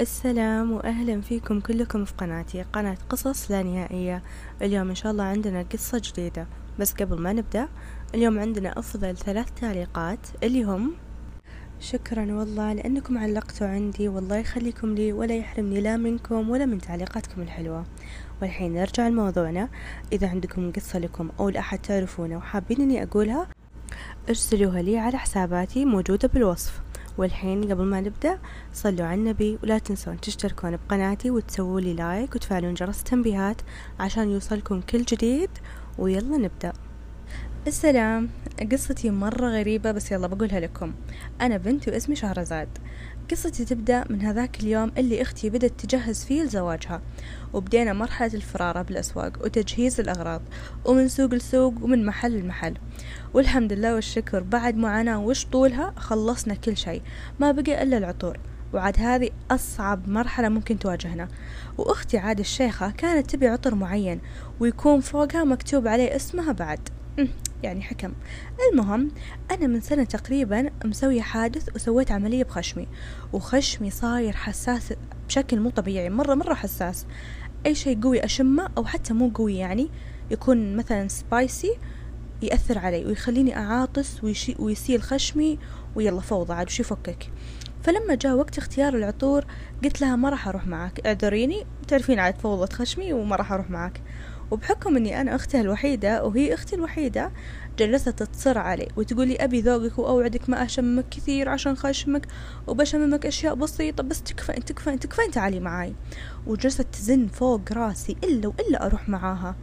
[0.00, 4.22] السلام وأهلا فيكم كلكم في قناتي قناة قصص لا نهائية.
[4.62, 6.46] اليوم إن شاء الله عندنا قصة جديدة.
[6.78, 7.68] بس قبل ما نبدأ
[8.14, 10.92] اليوم عندنا أفضل ثلاث تعليقات اللي هم
[11.80, 17.42] شكرا والله لأنكم علقتوا عندي والله يخليكم لي ولا يحرمني لا منكم ولا من تعليقاتكم
[17.42, 17.84] الحلوة.
[18.42, 19.68] والحين نرجع لموضوعنا.
[20.12, 23.48] إذا عندكم قصة لكم أو لأحد تعرفونه وحابين إني أقولها
[24.28, 26.80] ارسلوها لي على حساباتي موجودة بالوصف.
[27.18, 28.38] والحين قبل ما نبدأ
[28.72, 33.56] صلوا على النبي ولا تنسون تشتركون بقناتي وتسووا لي لايك وتفعلون جرس التنبيهات
[34.00, 35.50] عشان يوصلكم كل جديد.
[35.98, 36.72] ويلا نبدأ.
[37.66, 38.28] السلام.
[38.72, 40.92] قصتي مرة غريبة بس يلا بقولها لكم.
[41.40, 42.68] أنا بنت واسمي شهرزاد.
[43.30, 47.02] قصتي تبدأ من هذاك اليوم اللي أختي بدأت تجهز فيه لزواجها.
[47.52, 50.42] وبدينا مرحلة الفرارة بالأسواق وتجهيز الأغراض
[50.84, 52.74] ومن سوق لسوق ومن محل لمحل.
[53.34, 57.02] والحمد لله والشكر بعد معاناة وش طولها خلصنا كل شيء.
[57.40, 58.38] ما بقي إلا العطور.
[58.72, 61.28] وعاد هذه أصعب مرحلة ممكن تواجهنا.
[61.78, 64.20] وأختي عاد الشيخة كانت تبي عطر معين
[64.60, 66.88] ويكون فوقها مكتوب عليه اسمها بعد.
[67.62, 68.12] يعني حكم.
[68.72, 69.10] المهم
[69.50, 72.88] أنا من سنة تقريبا مسوية حادث وسويت عملية بخشمي
[73.32, 74.92] وخشمي صاير حساس
[75.28, 77.06] بشكل مو طبيعي مرة مرة حساس.
[77.66, 79.88] أي شيء قوي أشمه أو حتى مو قوي يعني
[80.30, 81.78] يكون مثلا سبايسي
[82.42, 85.58] يأثر علي ويخليني أعاطس ويشي ويسيل خشمي
[85.94, 87.30] ويلا فوضى عاد وش يفكك.
[87.82, 89.44] فلما جاء وقت اختيار العطور
[89.84, 94.00] قلت لها ما راح أروح معك اعذريني تعرفين عاد فوضى خشمي وما راح أروح معك.
[94.50, 97.30] وبحكم إني أنا أختها الوحيدة وهي أختي الوحيدة
[97.78, 102.26] جلست تصر علي وتقولي أبي ذوقك وأوعدك ما اشمك كثير عشان خشمك
[102.66, 105.94] وبشممك أشياء بسيطة بس تكفين تكفين تكفين تعالي معاي.
[106.46, 109.56] وجلست تزن فوق راسي إلا وإلا أروح معاها.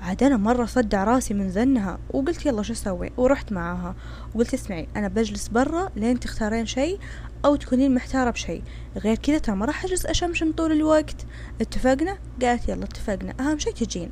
[0.00, 3.94] عاد أنا مرة صدع راسي من زنها وقلت يلا شو أسوي؟ ورحت معاها
[4.34, 6.98] وقلت اسمعي أنا بجلس برا لين تختارين شيء
[7.44, 8.62] أو تكونين محتارة بشيء.
[8.96, 11.26] غير كذا ترى ما راح أجلس أشمشم طول الوقت.
[11.60, 13.34] اتفقنا؟ قالت يلا اتفقنا.
[13.40, 14.10] أهم شيء تجين.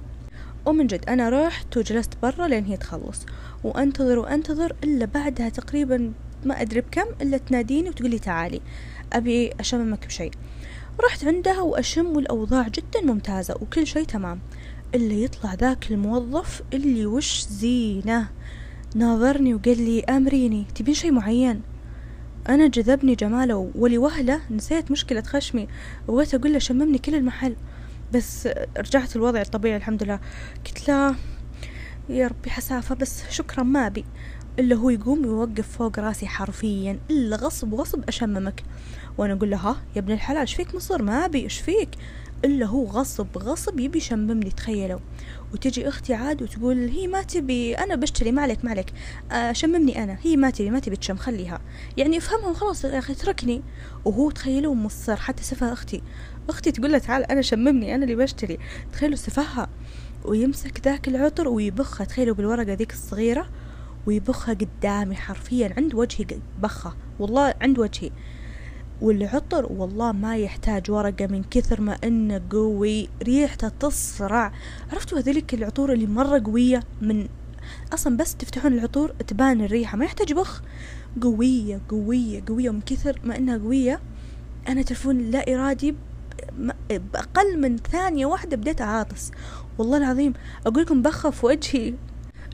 [0.66, 3.26] ومن جد أنا رحت وجلست برا لين هي تخلص.
[3.64, 6.12] وأنتظر وأنتظر إلا بعدها تقريبا
[6.44, 8.60] ما أدري بكم إلا تناديني وتقولي تعالي
[9.12, 10.30] أبي أشممك بشيء.
[11.04, 14.40] رحت عندها وأشم والاوضاع جدا ممتازة وكل شيء تمام.
[14.94, 18.28] إلا يطلع ذاك الموظف اللي وش زينة.
[18.94, 21.62] ناظرني وقال لي أمريني تبين شي معين؟
[22.48, 25.68] أنا جذبني جماله ولوهلة نسيت مشكلة خشمي
[26.08, 27.56] وبغيت أقول له شممني كل المحل.
[28.14, 28.48] بس
[28.78, 30.20] رجعت الوضع الطبيعي الحمد لله.
[30.66, 31.14] قلت له
[32.08, 34.04] يا ربي حسافة بس شكرا ما أبي.
[34.58, 38.62] إلا هو يقوم يوقف فوق راسي حرفيا إلا غصب غصب أشممك.
[39.18, 41.88] وأنا أقول له ها يا ابن الحلال إيش فيك مصر ما أبي إيش فيك؟
[42.44, 44.98] إلا هو غصب غصب يبي يشممني تخيلوا.
[45.52, 48.92] وتجي أختي عاد وتقول هي ما تبي أنا بشتري ما عليك ما عليك.
[49.32, 51.60] آه شممني أنا هي ما تبي ما تبي تشم خليها.
[51.96, 53.62] يعني افهمها وخلاص يا أخي اتركني
[54.04, 56.02] وهو تخيلوا مصر حتى سفه أختي.
[56.48, 58.58] أختي تقول له تعال أنا شممني أنا اللي بشتري.
[58.92, 59.68] تخيلوا سفهها.
[60.24, 63.48] ويمسك ذاك العطر ويبخها تخيلوا بالورقة ذيك الصغيرة.
[64.06, 66.26] ويبخها قدامي حرفيا عند وجهي
[66.62, 68.10] بخة والله عند وجهي.
[69.02, 74.52] والعطر والله ما يحتاج ورقة من كثر ما إنه قوي ريحته تصرع
[74.92, 77.28] عرفتوا هذيك العطور اللي مرة قوية؟ من
[77.92, 80.62] أصلا بس تفتحون العطور تبان الريحة ما يحتاج بخ.
[81.22, 84.00] قوية قوية قوية ومن كثر ما إنها قوية
[84.68, 85.94] أنا تعرفون لا إرادي
[86.90, 89.30] بأقل من ثانية واحدة بديت أعاطس.
[89.78, 90.32] والله العظيم
[90.66, 91.94] أقول لكم بخف وجهي.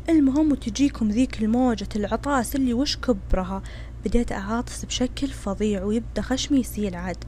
[0.09, 3.63] المهم وتجيكم ذيك الموجة العطاس اللي وش كبرها؟
[4.05, 7.25] بديت أعاطس بشكل فظيع ويبدأ خشمي يسيل عاد.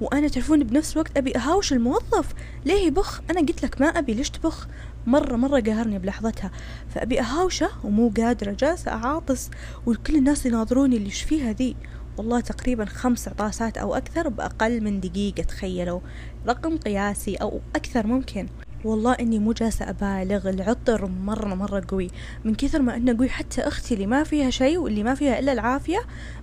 [0.00, 2.34] وأنا تعرفون بنفس الوقت أبي أهاوش الموظف.
[2.64, 4.68] ليه يبخ أنا قلت لك ما أبي ليش تبخ؟
[5.06, 6.50] مرة مرة قهرني بلحظتها.
[6.94, 9.50] فأبي أهاوشه ومو قادرة جالسة أعاطس
[9.86, 11.76] وكل الناس يناظروني اللي فيها ذي.
[12.16, 16.00] والله تقريبا خمس عطاسات أو أكثر بأقل من دقيقة تخيلوا.
[16.46, 18.48] رقم قياسي أو أكثر ممكن.
[18.84, 22.10] والله إني مو جالسة أبالغ العطر مرة مرة قوي.
[22.44, 25.52] من كثر ما إنه قوي حتى أختي اللي ما فيها شيء واللي ما فيها إلا
[25.52, 25.98] العافية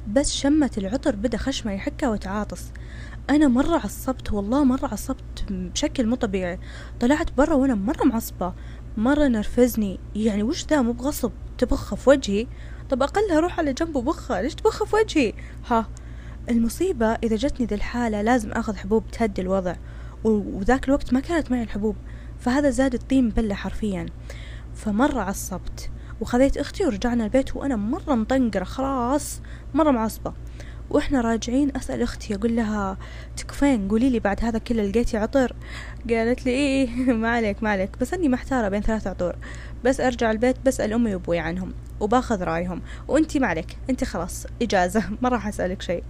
[0.08, 2.72] بس شمت العطر بدا خشمها يحكها وتعاطس.
[3.30, 6.60] أنا مرة عصبت والله مرة عصبت بشكل مو طبيعي.
[7.00, 8.54] طلعت برا وأنا مرة معصبة
[8.98, 10.00] مرة نرفزني.
[10.16, 11.32] يعني وش ذا؟ مو بغصب.
[11.58, 12.48] تبخ في وجهي.
[12.90, 14.42] طب أقلها روح على جنب وبخها.
[14.42, 15.34] ليش تبخ في وجهي؟
[15.68, 15.88] ها.
[16.50, 19.76] المصيبة إذا جتني ذي الحالة لازم آخذ حبوب تهدي الوضع.
[20.24, 21.96] وذاك الوقت ما كانت معي الحبوب.
[22.42, 24.06] فهذا زاد الطين بلة حرفيا.
[24.76, 25.90] فمرة عصبت
[26.22, 29.42] وخذيت أختي ورجعنا البيت وأنا مرة مطنقرة خلاص
[29.74, 30.34] مرة معصبة.
[30.90, 32.98] وإحنا راجعين أسأل أختي أقول لها
[33.38, 35.56] تكفين قولي لي بعد هذا كله لقيتي عطر؟
[36.10, 39.36] قالت لي إيه ما عليك ما عليك بس أني محتارة بين ثلاث عطور
[39.84, 45.04] بس أرجع البيت بسال أمي وأبوي عنهم وباخذ رأيهم وأنتي ما عليك أنتي خلاص إجازة
[45.22, 46.04] ما راح أسألك شيء.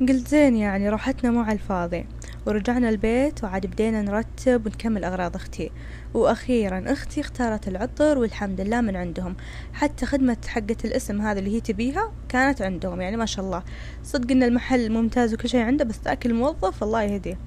[0.00, 2.06] قلت زين يعني راحتنا مو على الفاضي.
[2.46, 5.70] ورجعنا البيت وعاد بدينا نرتب ونكمل أغراض أختي.
[6.14, 9.36] وأخيرا أختي اختارت العطر والحمد لله من عندهم.
[9.72, 13.62] حتى خدمة حقة الاسم هذا اللي هي تبيها كانت عندهم يعني ما شاء الله.
[14.04, 17.38] صدق إن المحل ممتاز وكل شيء عنده بس ذاك الموظف الله يهديه.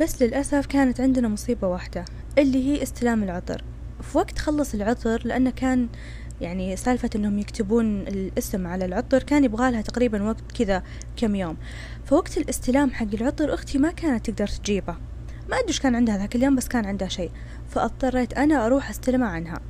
[0.00, 2.04] بس للأسف كانت عندنا مصيبة واحدة
[2.38, 3.64] اللي هي استلام العطر.
[4.02, 5.88] في وقت خلص العطر لأنه كان
[6.40, 10.82] يعني سالفة إنهم يكتبون الاسم على العطر كان يبغالها تقريبا وقت كذا
[11.16, 11.56] كم يوم.
[12.04, 14.96] فوقت الاستلام حق العطر أختي ما كانت تقدر تجيبه.
[15.48, 17.30] ما أدري كان عندها ذاك اليوم بس كان عندها شيء.
[17.68, 19.60] فاضطريت أنا أروح استلمه عنها.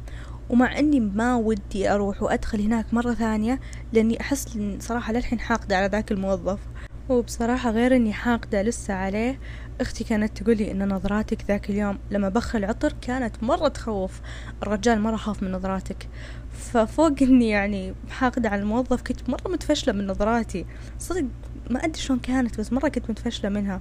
[0.50, 3.60] ومع إني ما ودي أروح وأدخل هناك مرة ثانية
[3.92, 6.58] لأني أحس صراحة للحين حاقدة على ذاك الموظف.
[7.08, 9.38] وبصراحة غير إني حاقدة لسه عليه
[9.80, 14.20] أختي كانت تقولي إن نظراتك ذاك اليوم لما بخ العطر كانت مرة تخوف.
[14.62, 16.08] الرجال مرة خاف من نظراتك.
[16.52, 20.66] ففوق إني يعني حاقدة على الموظف كنت مرة متفشلة من نظراتي.
[20.98, 21.24] صدق
[21.70, 23.80] ما أدري شلون كانت بس مرة كنت متفشلة منها.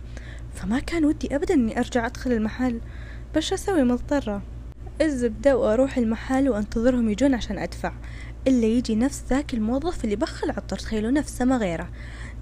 [0.54, 2.82] فما كان ودي ابدا إني أرجع أدخل المحل.
[3.36, 4.42] بس أسوي؟ مضطرة.
[5.02, 7.94] الزبدة وأروح المحل وأنتظرهم يجون عشان أدفع.
[8.48, 11.90] إلا يجي نفس ذاك الموظف اللي بخ العطر تخيلوا نفسه ما غيره.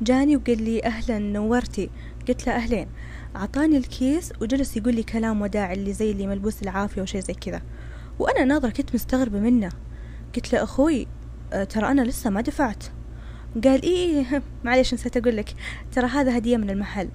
[0.01, 1.90] جاني وقال لي أهلا نورتي.
[2.28, 2.88] قلت له أهلين.
[3.36, 7.62] عطاني الكيس وجلس يقول لي كلام وداع اللي زي اللي ملبوس العافية وشي زي كذا.
[8.19, 9.69] وأنا ناظرة كنت مستغربة منه.
[10.36, 11.07] قلت له أخوي
[11.54, 12.84] أه، ترى أنا لسه ما دفعت.
[13.63, 15.54] قال إيه, إيه معليش نسيت أقول لك.
[15.92, 17.10] ترى هذا هدية من المحل.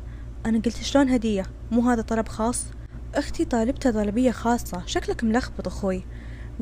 [0.46, 2.66] أنا قلت شلون هدية؟ مو هذا طلب خاص؟
[3.14, 4.82] أختي طالبته طلبية خاصة.
[4.86, 6.04] شكلك ملخبط أخوي.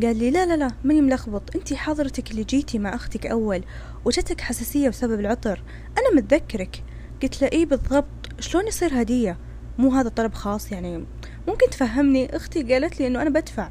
[0.03, 1.57] قال لي لا لا لا ماني ملخبط.
[1.57, 3.65] انتي حضرتك اللي جيتي مع أختك أول
[4.05, 5.63] وجتك حساسية بسبب العطر.
[5.99, 6.83] أنا متذكرك.
[7.23, 8.07] قلت له إيه بالضبط
[8.41, 9.39] شلون يصير هدية؟
[9.79, 11.05] مو هذا طلب خاص يعني.
[11.49, 13.71] ممكن تفهمني؟ أختي قالت لي إنه أنا بدفع.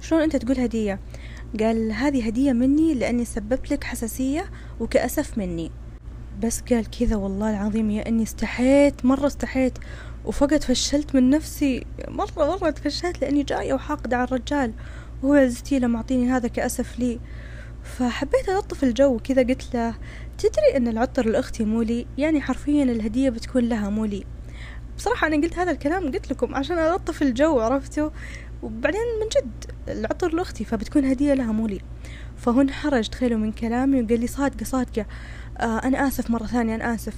[0.00, 1.00] شلون أنت تقول هدية؟
[1.60, 5.70] قال هذه هدية مني لأني سببت لك حساسية وكأسف مني.
[6.42, 9.78] بس قال كذا والله العظيم يا إني استحيت مرة استحيت.
[10.24, 14.72] وفقط فشلت من نفسي مرة مرة تفشلت لأني جاية وحاقدة على الرجال.
[15.22, 17.20] وهو عزتي له معطيني هذا كأسف لي.
[17.84, 19.94] فحبيت ألطف الجو كذا قلت له
[20.38, 24.24] تدري أن العطر لأختي مو لي يعني حرفيا الهدية بتكون لها مو لي
[24.96, 28.10] بصراحة أنا قلت هذا الكلام قلت لكم عشان ألطف الجو عرفتوا؟
[28.62, 31.80] وبعدين من جد العطر لأختي فبتكون هدية لها مو لي
[32.36, 35.06] فهو انحرج تخيلوا من كلامي وقال لي صادقة صادقة.
[35.58, 37.14] آه أنا آسف مرة ثانية أنا آسف.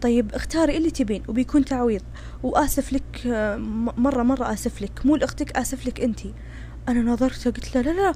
[0.00, 2.02] طيب اختاري اللي تبين وبيكون تعويض.
[2.42, 3.56] وآسف لك آه
[3.96, 5.06] مرة مرة آسف لك.
[5.06, 6.34] مو لأختك آسف لك أنتي.
[6.88, 8.12] أنا نظرت قلت له لا لا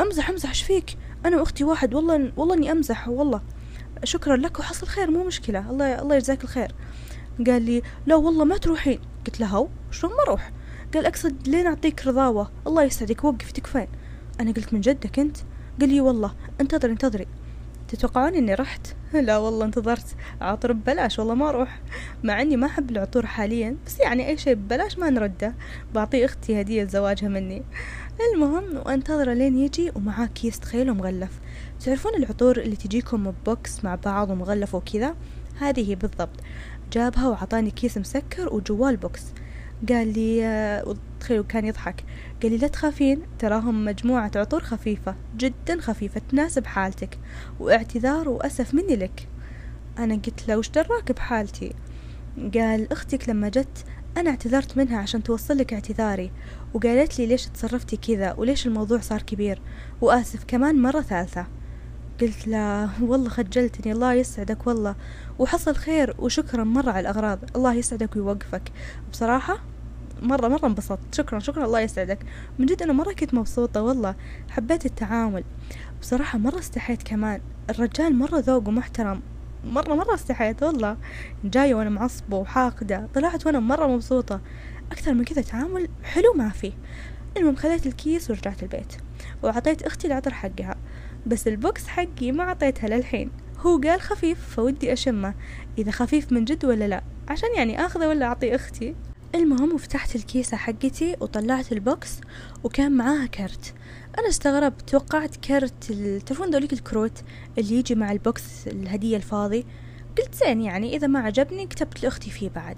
[0.00, 0.96] أمزح أمزح إيش فيك؟
[1.26, 3.42] أنا وأختي واحد والله والله إني أمزح والله.
[4.04, 6.72] شكرا لك وحصل خير مو مشكلة الله الله يجزاك الخير.
[7.46, 9.00] قال لي لا والله ما تروحين.
[9.26, 10.52] قلت له هو شلون ما أروح؟
[10.94, 12.50] قال أقصد لين أعطيك رضاوة.
[12.66, 13.88] الله يسعدك وقف تكفين.
[14.40, 15.36] أنا قلت من جدك أنت؟
[15.80, 17.26] قال لي والله انتظري انتظري.
[17.90, 18.96] تتوقعون إني رحت؟
[19.26, 20.06] لا والله انتظرت.
[20.40, 21.18] عطر ببلاش.
[21.18, 21.80] والله ما أروح.
[22.22, 23.76] مع إني ما أحب العطور حاليا.
[23.86, 25.54] بس يعني أي شيء ببلاش ما نرده.
[25.94, 27.62] بعطي أختي هدية زواجها مني.
[28.34, 31.40] المهم وانتظره لين يجي ومعاه كيس تخيلوا مغلف
[31.84, 35.14] تعرفون العطور اللي تجيكم ب box مع بعض ومغلف وكذا؟
[35.60, 36.40] هذه بالضبط.
[36.92, 39.22] جابها وعطاني كيس مسكر وجواه ال box
[39.88, 42.04] قال لي آه، تخيلوا كان يضحك.
[42.42, 47.18] قال لي لا تخافين تراهم مجموعة عطور خفيفة جدا خفيفة تناسب حالتك
[47.60, 49.28] واعتذار وأسف مني لك.
[49.98, 51.74] أنا قلت له وش دراك بحالتي؟
[52.54, 53.84] قال أختك لما جت
[54.16, 56.30] أنا اعتذرت منها عشان توصل لك اعتذاري
[56.74, 59.60] وقالت لي ليش تصرفتي كذا وليش الموضوع صار كبير
[60.00, 61.46] وآسف كمان مرة ثالثة.
[62.20, 64.94] قلت له والله خجلتني الله يسعدك والله
[65.38, 68.62] وحصل خير وشكرا مرة على الأغراض الله يسعدك ويوقفك.
[69.12, 69.69] بصراحة
[70.22, 71.14] مرة مرة انبسطت.
[71.14, 71.64] شكرا شكرا.
[71.64, 72.18] الله يسعدك.
[72.58, 73.82] من جد أنا مرة كنت مبسوطة.
[73.82, 74.14] والله
[74.50, 75.44] حبيت التعامل.
[76.00, 77.40] بصراحة مرة استحيت كمان.
[77.70, 79.22] الرجال مرة ذوق ومحترم.
[79.64, 80.62] مرة مرة استحيت.
[80.62, 80.96] والله.
[81.44, 83.08] جاية وأنا معصبة وحاقدة.
[83.14, 84.40] طلعت وأنا مرة مبسوطة.
[84.92, 86.72] أكثر من كذا تعامل حلو ما في
[87.36, 88.92] المهم خذيت الكيس ورجعت البيت.
[89.42, 90.76] وعطيت أختي العطر حقها.
[91.26, 93.30] بس ال box حقي ما عطيتها للحين.
[93.58, 95.34] هو قال خفيف فودي أشمه.
[95.78, 98.94] إذا خفيف من جد ولا لا؟ عشان يعني أخذه ولا أعطي أختي؟
[99.34, 102.20] المهم وفتحت الكيسة حقتي وطلعت ال box
[102.64, 103.74] وكان معاها كرت.
[104.18, 105.92] أنا استغربت توقعت كرت
[106.26, 107.22] تعرفون ذوليك الكروت
[107.58, 109.66] اللي يجي مع البوكس الهدية الفاضي؟
[110.18, 112.76] قلت زين يعني إذا ما عجبني كتبت لأختي فيه بعد.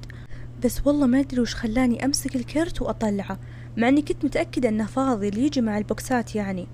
[0.64, 3.38] بس والله ما أدري وش خلاني أمسك الكرت وأطلعه
[3.76, 6.68] مع أني كنت متأكدة أنه فاضي اللي يجي مع البوكسات يعني.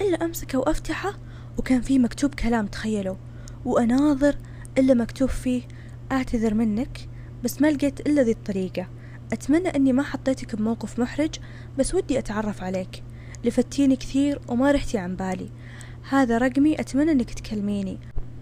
[0.00, 1.18] إلا أمسكه وأفتحه
[1.58, 3.16] وكان فيه مكتوب كلام تخيلوا.
[3.64, 4.36] وأناظر
[4.78, 5.62] إلا مكتوب فيه
[6.12, 7.08] أعتذر منك
[7.44, 8.86] بس ما لقيت إلا ذي الطريقة.
[9.32, 11.34] أتمنى أني ما حطيتك بموقف محرج
[11.78, 13.02] بس ودي أتعرف عليك.
[13.44, 15.50] لفتيني كثير وما رحتي عن بالي.
[16.10, 17.98] هذا رقمي أتمنى أنك تكلميني.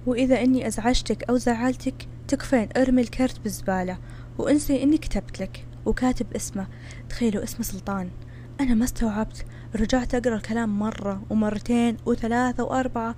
[0.07, 3.99] وإذا أني أزعجتك أو زعلتك تكفين أرمي الكرت بالزبالة
[4.39, 6.67] وأنسي إني كتبت لك وكاتب اسمه.
[7.09, 8.11] تخيلوا اسمه سلطان.
[8.61, 9.47] أنا ما استوعبت.
[9.77, 13.17] رجعت أقرأ الكلام مرة ومرتين وثلاثة وأربعة.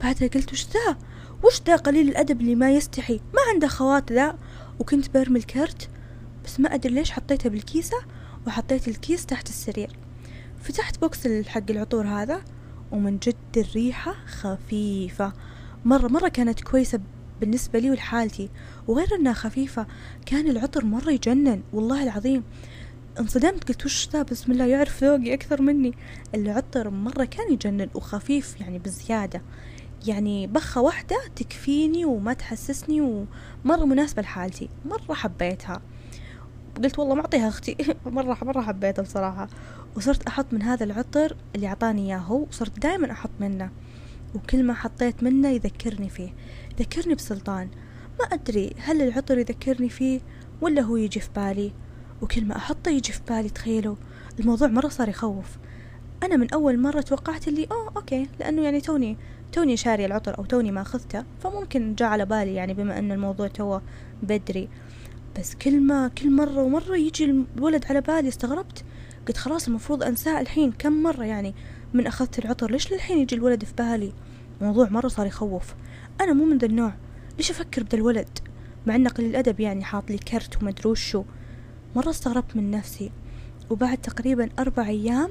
[0.00, 0.96] بعدها قلت وش ذا؟
[1.44, 4.38] وش ذا قليل الأدب اللي ما يستحي؟ ما عنده خوات ذا؟
[4.78, 5.88] وكنت برمي الكرت.
[6.44, 7.96] بس ما أدري ليش حطيته بالكيسة
[8.46, 9.90] وحطيت الكيس تحت السرير
[10.62, 12.42] فتحت box حق العطور هذا
[12.92, 15.32] ومن جد الريحة خفيفة.
[15.84, 17.00] مرة مرة كانت كويسة
[17.40, 18.48] بالنسبة لي ولحالتي.
[18.88, 19.86] وغير إنها خفيفة
[20.26, 21.62] كان العطر مرة يجنن.
[21.72, 22.44] والله العظيم.
[23.20, 25.94] انصدمت قلت وش ذا؟ بسم الله يعرف ذوقي أكثر مني.
[26.34, 29.42] العطر مرة كان يجنن وخفيف يعني بزيادة.
[30.06, 34.68] يعني بخة واحدة تكفيني وما تحسسني ومرة مناسبة لحالتي.
[34.84, 35.82] مرة حبيتها.
[36.76, 37.76] قلت والله معطيها أختي.
[38.06, 39.48] مرة مرة حبيتها بصراحة.
[39.96, 43.70] وصرت أحط من هذا العطر اللي أعطاني إياه هو وصرت دائما أحط منه.
[44.34, 46.34] وكل ما حطيت منه يذكرني فيه.
[46.80, 47.68] يذكرني بسلطان.
[48.20, 50.20] ما أدري هل العطر يذكرني فيه
[50.60, 51.72] ولا هو يجي في بالي.
[52.22, 53.96] وكل ما أحطه يجي في بالي تخيلوا.
[54.40, 55.58] الموضوع مرة صار يخوف.
[56.22, 58.28] أنا من أول مرة توقعت اللي أوه okay.
[58.40, 59.16] لأنه يعني توني
[59.52, 63.48] توني شاري العطر أو توني ما أخذته فممكن جاء على بالي يعني بما أن الموضوع
[63.48, 63.78] توه
[64.22, 64.68] بدري.
[65.38, 68.84] بس كل ما كل مرة ومرة يجي الولد على بالي استغربت.
[69.28, 71.54] قلت خلاص المفروض أنساه الحين كم مرة يعني.
[71.94, 74.12] من أخذت العطر ليش للحين يجي الولد في بالي؟
[74.60, 75.74] موضوع مرة صار يخوف.
[76.20, 76.94] أنا مو من ذا النوع.
[77.36, 78.38] ليش أفكر بذا الولد؟
[78.86, 81.24] مع إنه قليل الأدب يعني حاط لي كرت ومدروش شو
[81.96, 83.12] مرة استغربت من نفسي.
[83.70, 85.30] وبعد تقريبا أربع أيام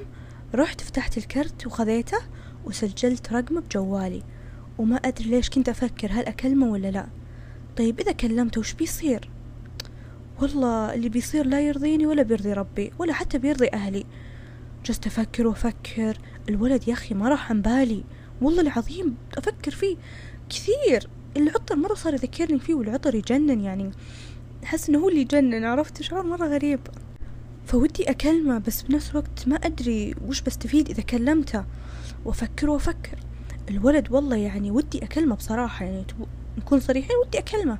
[0.54, 2.18] رحت فتحت الكرت وخذيته
[2.64, 4.22] وسجلت رقمه بجوالي.
[4.78, 7.06] وما أدري ليش كنت أفكر هل أكلمه ولا لا.
[7.76, 9.30] طيب إذا كلمته وش بيصير؟
[10.42, 14.04] والله اللي بيصير لا يرضيني ولا بيرضي ربي ولا حتى بيرضي أهلي.
[14.84, 16.18] جلست أفكر وأفكر
[16.48, 18.04] الولد يا أخي ما راح عن بالي.
[18.40, 19.96] والله العظيم أفكر فيه
[20.48, 21.08] كثير.
[21.36, 23.90] العطر مرة صار يذكرني فيه والعطر يجنن يعني.
[24.64, 26.80] أحس إنه هو اللي يجنن عرفت؟ شعور مرة غريب.
[27.66, 31.64] فودي أكلمه بس بنفس الوقت ما أدري وش بستفيد إذا كلمته.
[32.24, 33.18] وأفكر وأفكر.
[33.70, 36.04] الولد والله يعني ودي أكلمه بصراحة يعني
[36.58, 37.78] نكون صريحين ودي أكلمه.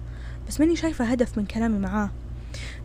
[0.48, 2.10] بس ماني شايفة هدف من كلامي معاه.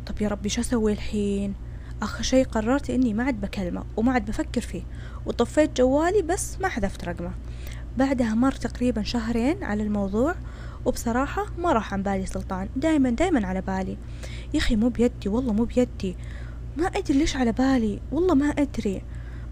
[0.07, 1.53] طب يا ربي شو أسوي الحين؟
[2.01, 4.81] آخر شي قررت إني ما عاد بكلمة وما عاد بفكر فيه
[5.25, 7.31] وطفيت جوالي بس ما حذفت رقمه.
[7.97, 10.36] بعدها مر تقريبا شهرين على الموضوع
[10.86, 12.69] وبصراحة ما راح عن بالي سلطان.
[12.75, 13.97] دايما دايما على بالي.
[14.53, 16.15] يا أخي مو بيدي والله مو بيدي.
[16.77, 19.01] ما أدري ليش على بالي والله ما أدري.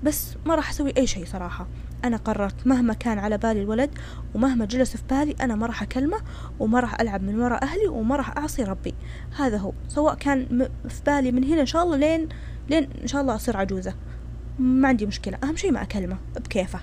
[0.04, 1.68] بس ما راح أسوي أي شيء صراحة.
[2.08, 3.90] أنا قررت مهما كان على بالي الولد
[4.36, 6.18] ومهما جلس في بالي أنا ما راح أكلمه
[6.60, 8.94] وما راح ألعب من وراء أهلي وما راح أعصي ربي.
[9.38, 9.74] هذا هو.
[9.88, 12.30] سواء كان في بالي من هنا إن شاء الله لين
[12.70, 13.96] لين إن شاء الله أصير عجوزة.
[14.60, 15.38] ما عندي مشكلة.
[15.44, 16.18] أهم شيء ما أكلمه.
[16.36, 16.80] بكيفه.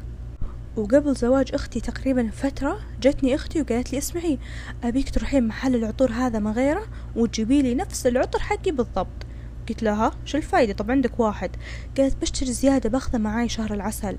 [0.76, 4.38] وقبل زواج أختي تقريبا فترة جتني أختي وقالت لي اسمعي
[4.84, 6.82] أبيك تروحين محل العطور هذا ما غيره
[7.16, 9.26] وتجيبي لي نفس العطر حقي بالضبط.
[9.68, 11.50] قلت لها شو الفايدة؟ طب عندك واحد.
[11.98, 14.16] قالت بشتري زيادة باخذه معاي شهر العسل.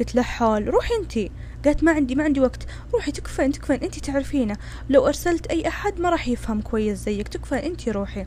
[0.00, 1.30] قلت لها حال روحي انتي
[1.64, 2.66] قالت ما عندي ما عندي وقت.
[2.94, 4.56] روحي تكفين تكفين انتي تعرفينه.
[4.90, 7.28] لو أرسلت أي أحد ما راح يفهم كويس زيك.
[7.28, 8.26] تكفين انتي روحي.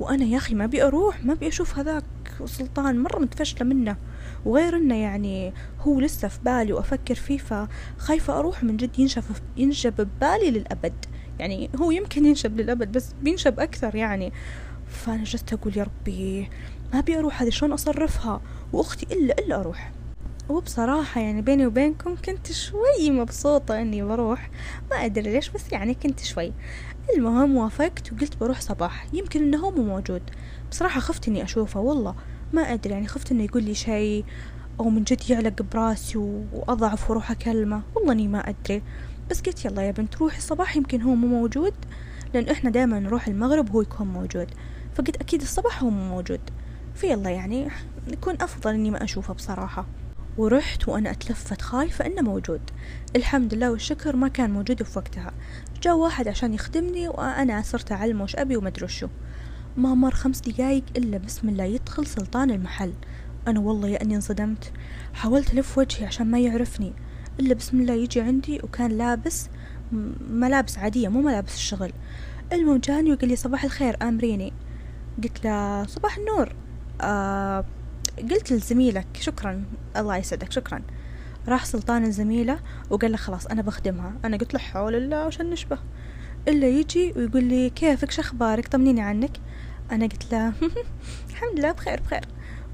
[0.00, 2.04] وأنا يا أخي ما أبي أروح ما أبي أشوف هذاك
[2.44, 3.96] سلطان مرة متفشلة منه.
[4.44, 9.24] وغير إنه يعني هو لسه في بالي وأفكر فيه فخايفة أروح من جد ينشف
[9.56, 10.94] ينشب ببالي للأبد.
[11.38, 14.32] يعني هو يمكن ينشب للأبد بس بينشب أكثر يعني.
[14.88, 16.48] فأنا جلست أقول يا ربي
[16.92, 18.40] ما أبي أروح هذه شلون أصرفها؟
[18.72, 19.92] وأختي إلا إلا أروح.
[20.48, 24.50] وبصراحة يعني بيني وبينكم كنت شوي مبسوطة إني بروح.
[24.90, 26.52] ما أدري ليش بس يعني كنت شوي.
[27.16, 29.06] المهم وافقت وقلت بروح صباح.
[29.12, 30.22] يمكن إنه هو مو موجود.
[30.70, 32.14] بصراحة خفت إني أشوفه والله
[32.52, 32.92] ما أدري.
[32.92, 34.24] يعني خفت إنه يقول لي شيء
[34.80, 36.18] أو من جد يعلق براسي
[36.52, 37.82] وأضعف وأروح أكلمه.
[37.94, 38.82] والله إني ما أدري.
[39.30, 41.74] بس قلت يلا يا بنت روحي الصباح يمكن هو مو موجود
[42.34, 44.50] لأن إحنا دائما نروح المغرب وهو يكون موجود.
[44.96, 46.40] فقلت أكيد الصباح هو مو موجود.
[46.94, 47.68] فيلا يعني
[48.12, 49.86] يكون أفضل إني ما أشوفه بصراحة.
[50.38, 52.60] ورحت وأنا أتلفت خايفة إنه موجود.
[53.16, 55.32] الحمد لله والشكر ما كان موجود في وقتها.
[55.82, 59.08] جاء واحد عشان يخدمني وأنا صرت أعلمه وش أبي ومدري شو
[59.76, 62.92] ما مر خمس دقايق إلا بسم الله يدخل سلطان المحل.
[63.48, 64.72] أنا والله يا أني انصدمت.
[65.14, 66.92] حاولت ألف وجهي عشان ما يعرفني.
[67.40, 69.48] إلا بسم الله يجي عندي وكان لابس
[70.30, 71.92] ملابس عادية مو ملابس الشغل.
[72.52, 74.52] المهم جاني وقال لي صباح الخير آمريني.
[75.44, 76.52] له صباح النور.
[77.00, 77.64] آه
[78.30, 79.64] قلت لزميلك شكرا
[79.96, 80.82] الله يسعدك شكرا.
[81.48, 82.58] راح سلطان لزميله
[82.90, 84.12] وقال له خلاص أنا بخدمها.
[84.24, 85.78] أنا قلت له حول الله وش نشبه.
[86.48, 89.40] إلا يجي ويقول لي كيفك؟ شخبارك طمنيني عنك.
[89.92, 90.52] أنا قلت له
[91.30, 92.24] الحمد لله بخير بخير.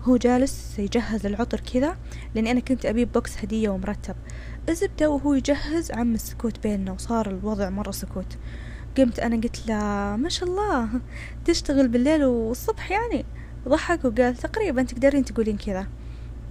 [0.02, 1.96] هو جالس يجهز العطر كذا
[2.34, 4.14] لأني أنا كنت أبي box هدية ومرتب.
[4.68, 8.38] الزبدة وهو يجهز عم السكوت بيننا وصار الوضع مرة سكوت.
[8.98, 9.76] قمت أنا قلت له
[10.16, 10.88] ما شاء الله
[11.44, 13.24] تشتغل بالليل والصبح يعني.
[13.68, 15.86] ضحك وقال تقريبا تقدرين تقولين كذا.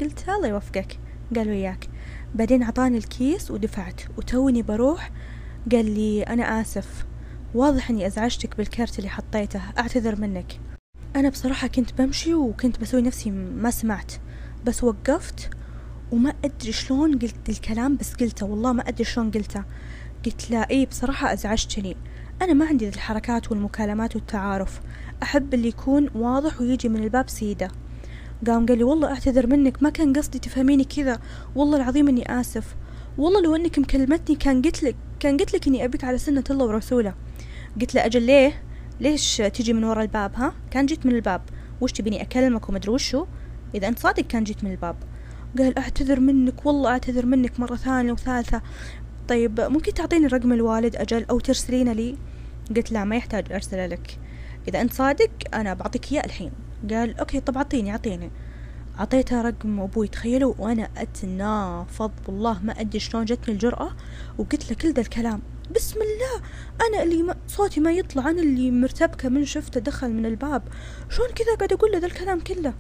[0.02, 1.00] قلت الله يوفقك
[1.36, 1.90] قال وياك.
[2.36, 5.12] بعدين عطاني الكيس ودفعت وتوني بروح.
[5.72, 7.06] قال لي أنا آسف
[7.56, 10.60] واضح أني أزعجتك بالكارت اللي حطيته أعتذر منك.
[11.16, 14.12] أنا بصراحة كنت بمشي وكنت بسوي نفسي ما سمعت
[14.66, 15.50] بس وقفت
[16.12, 19.64] وما أدري شلون قلت الكلام بس قلته والله ما أدري شلون قلته.
[20.26, 21.98] قلت لا إيه بصراحة أزعجتني.
[22.42, 24.82] أنا ما عندي الحركات والمكالمات والتعارف.
[25.24, 27.68] أحب اللي يكون واضح ويجي من الباب سيدة.
[28.48, 31.20] قام قال لي والله أعتذر منك ما كان قصدي تفهميني كذا.
[31.56, 32.76] والله العظيم إني آسف.
[33.18, 36.66] والله لو إنك مكلمتني كان قلت لك كان قلت لك إني أبيك على سنة الله
[36.66, 37.14] ورسوله.
[37.82, 38.64] قلت له أجل ليه؟
[39.00, 41.42] ليش تجي من ورا الباب ها؟ كان جيت من الباب.
[41.82, 43.26] وش تبيني أكلمك ومدري وشو؟
[43.76, 44.96] إذا أنت صادق كان جيت من الباب.
[45.58, 48.62] قال أعتذر منك والله أعتذر منك مرة ثانية وثالثة.
[49.28, 52.18] طيب ممكن تعطيني رقم الوالد أجل أو ترسلينه لي؟
[52.76, 54.20] قلت لا ما يحتاج أرسله لك.
[54.68, 56.52] إذا أنت صادق أنا بعطيك إياه الحين.
[56.90, 58.32] قال okay طب أعطيني أعطيني.
[59.00, 63.90] أعطيته رقم أبوي تخيلوا وأنا أتنافض والله ما أدري شلون جتني الجرأة
[64.38, 65.42] وقلت له كل ذا الكلام.
[65.76, 66.48] بسم الله
[66.88, 70.64] أنا اللي ما صوتي ما يطلع أنا اللي مرتبكة من شفته دخل من الباب.
[71.10, 72.74] شلون كذا قاعد أقول له ذا الكلام كله؟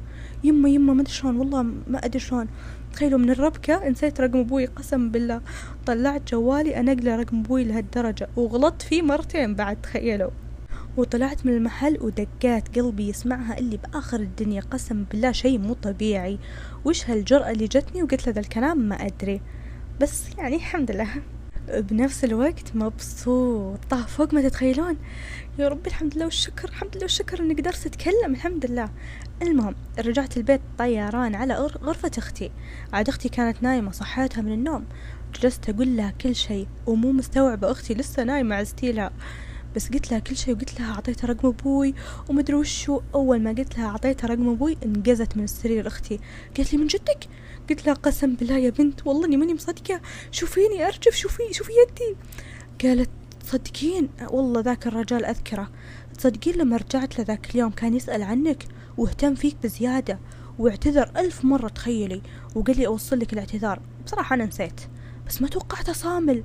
[0.43, 2.47] يما يما ما أدري شلون والله ما أدري شلون.
[2.93, 5.41] تخيلوا من الربكة نسيت رقم أبوي قسم بالله
[5.86, 10.31] طلعت جوالي أنقله رقم أبوي لهالدرجة وغلطت فيه مرتين بعد تخيلوا.
[10.98, 16.39] وطلعت من المحل ودقات قلبي يسمعها اللي بآخر الدنيا قسم بالله شيء مو طبيعي.
[16.86, 19.41] وش هالجرأة اللي جتني وقلت له ذا الكلام؟ ما أدري.
[20.01, 21.10] بس يعني الحمد لله.
[21.69, 24.98] بنفس الوقت مبسوطة فوق ما تتخيلون.
[25.60, 28.89] يا ربي الحمد لله والشكر الحمد لله والشكر إني قدرت أتكلم الحمد لله.
[29.41, 32.51] المهم رجعت البيت طيران على غرفة أختي.
[32.93, 34.86] عاد أختي كانت نايمة صحيتها من النوم.
[35.41, 39.12] جلست أقول لها كل شيء ومو مستوعبة أختي لسه نايمة عزتيلها
[39.75, 41.93] بس قلت لها كل شيء وقلت لها أعطيتها رقم أبوي
[42.29, 43.01] ومدري وشو.
[43.15, 46.20] أول ما قلت لها أعطيتها رقم أبوي انقزت من السرير أختي
[46.58, 47.27] قالت لي من جدك؟
[47.70, 50.01] قلت لها قسم بالله يا بنت والله إني ماني مصدقة.
[50.31, 52.16] شوفيني أرجف شوفي شوفي يدي.
[52.83, 53.09] قالت
[53.51, 55.70] تصدقين والله ذاك الرجال أذكره.
[56.18, 58.66] تصدقين لما رجعت له ذاك اليوم كان يسأل عنك
[58.98, 60.20] واهتم فيك بزيادة
[60.59, 62.22] واعتذر ألف مرة تخيلي
[62.55, 63.79] وقال لي أوصل لك الاعتذار.
[64.05, 64.81] بصراحة أنا نسيت
[65.27, 66.44] بس ما توقعته صامل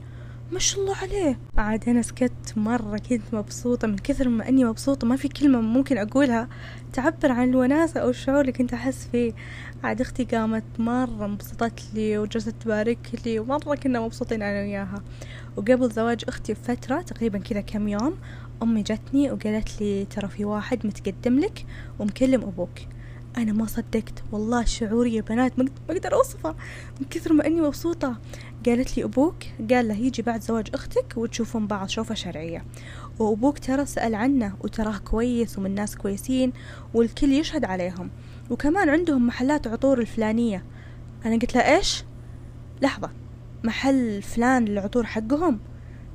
[0.52, 1.38] ما شاء الله عليه.
[1.58, 5.98] عاد أنا سكت مرة كنت مبسوطة من كثر ما أني مبسوطة ما في كلمة ممكن
[5.98, 6.48] أقولها.
[6.92, 9.32] تعبر عن الوناسة أو الشعور اللي كنت أحس فيه.
[9.84, 15.02] عاد أختي قامت مرة انبسطت لي وجلست تبارك لي ومرة كنا مبسوطين أنا وياها.
[15.56, 18.16] وقبل زواج أختي بفترة تقريبا كذا كم يوم
[18.62, 21.66] أمي جتني وقالت لي ترى في واحد متقدم لك
[21.98, 22.78] ومكلم أبوك.
[23.38, 24.24] أنا ما صدقت.
[24.32, 26.54] والله شعوري يا بنات ما أقدر أوصفه.
[27.00, 28.16] من كثر ما أني مبسوطة.
[28.66, 29.34] قالت لي أبوك
[29.70, 32.64] قال له يجي بعد زواج أختك وتشوفون بعض شوفة شرعية.
[33.18, 36.52] وأبوك ترى سأل عنه وتراه كويس ومن ناس كويسين
[36.94, 38.10] والكل يشهد عليهم.
[38.50, 40.64] وكمان عندهم محلات عطور الفلانية.
[41.26, 42.04] أنا قلت له إيش؟
[42.82, 43.10] لحظة.
[43.64, 45.60] محل فلان العطور حقهم؟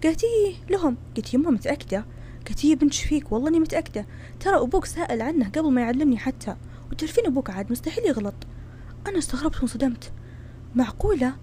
[0.03, 0.97] قالت إيه لهم.
[1.17, 2.05] قلت يما متأكدة؟
[2.47, 4.05] قالت إيه بنت فيك؟ والله إني متأكدة.
[4.39, 6.55] ترى أبوك سأل عنه قبل ما يعلمني حتى.
[7.01, 8.33] وتعرفين أبوك عاد مستحيل يغلط.
[9.07, 10.11] أنا استغربت وانصدمت.
[10.75, 11.33] معقولة؟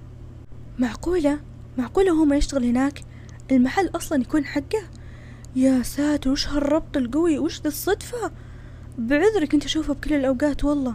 [0.79, 1.41] معقولة؟
[1.79, 3.01] معقولة هو ما يشتغل هناك؟
[3.51, 4.83] المحل أصلا يكون حقه؟
[5.57, 8.33] يا ساتر وش هالربط القوي؟ وش ذي الصدفة؟
[8.99, 10.95] بعذري كنت أشوفه بكل الأوقات والله.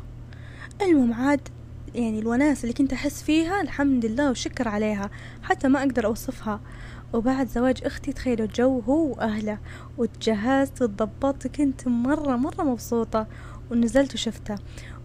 [0.82, 1.50] المهم عاد
[1.96, 5.10] يعني الوناس اللي كنت أحس فيها الحمد لله وشكر عليها.
[5.42, 6.60] حتى ما أقدر أوصفها.
[7.14, 9.58] وبعد زواج أختي تخيلوا الجو هو وأهله.
[9.98, 13.28] وتجهزت وتضبطت كنت مرة مرة مبسوطة.
[13.72, 14.56] ونزلت وشفته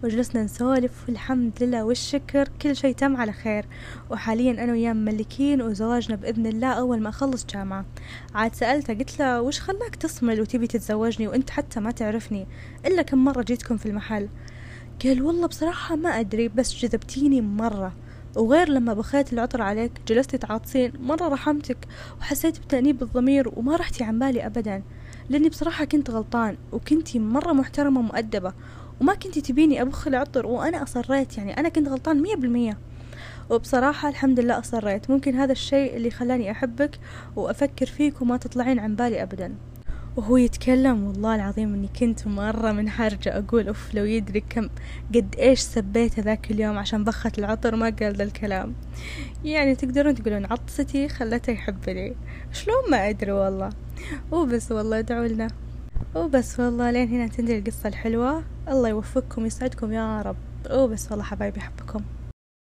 [0.03, 3.65] وجلسنا نسولف والحمد لله والشكر كل شيء تم على خير.
[4.09, 7.85] وحاليا أنا وياه مملكين وزواجنا بإذن الله أول ما أخلص جامعة.
[8.35, 12.47] عاد سألته قلت له وش خلاك تصمل وتبي تتزوجني وأنت حتى ما تعرفني؟
[12.85, 14.29] إلا كم مرة جيتكم في المحل.
[15.03, 17.93] قال والله بصراحة ما أدري بس جذبتيني مرة.
[18.35, 21.77] وغير لما بخيت العطر عليك جلستي تعاطسين مرة رحمتك
[22.19, 24.83] وحسيت بتأنيب الضمير وما رحتي عن بالي أبدا.
[25.29, 28.53] لأني بصراحة كنت غلطان وكنتي مرة محترمة ومؤدبة
[29.01, 32.77] وما كنتي تبيني أبخ العطر وأنا أصريت يعني أنا كنت غلطان مية بالمية.
[33.49, 35.09] وبصراحة الحمد لله أصريت.
[35.09, 36.99] ممكن هذا الشيء اللي خلاني أحبك
[37.35, 39.55] وأفكر فيك وما تطلعين عن بالي أبدا.
[40.17, 44.69] وهو يتكلم والله العظيم إني كنت مرة من حرجة أقول أوف لو يدري كم
[45.15, 48.73] قد إيش سبيته ذاك اليوم عشان بخت العطر ما قال ذا الكلام.
[49.43, 52.15] يعني تقدرون تقولون عطستي خلته يحبني.
[52.51, 53.69] شلون ما أدري والله.
[54.31, 55.47] وبس والله ادعوا لنا.
[56.15, 58.43] وبس والله لين هنا تنتهي القصة الحلوة.
[58.67, 60.37] الله يوفقكم ويسعدكم يا رب.
[60.71, 62.01] وبس والله حبايبي أحبكم